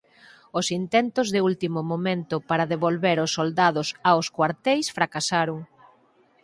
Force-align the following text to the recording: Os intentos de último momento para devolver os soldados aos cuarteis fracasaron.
Os 0.59 0.67
intentos 0.79 1.27
de 1.33 1.39
último 1.49 1.79
momento 1.91 2.35
para 2.49 2.69
devolver 2.73 3.17
os 3.25 3.31
soldados 3.37 3.87
aos 4.09 4.27
cuarteis 4.37 4.85
fracasaron. 4.97 5.59